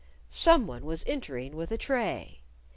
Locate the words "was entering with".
0.83-1.71